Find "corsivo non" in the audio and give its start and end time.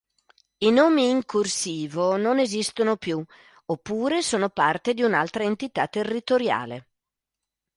1.25-2.39